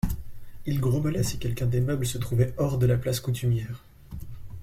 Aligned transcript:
Il 0.65 0.79
grommelait 0.79 1.21
si 1.21 1.37
quelqu'un 1.37 1.67
des 1.67 1.79
meubles 1.79 2.07
se 2.07 2.17
trouvait 2.17 2.55
hors 2.57 2.79
de 2.79 2.87
la 2.87 2.97
place 2.97 3.19
coutumière. 3.19 3.83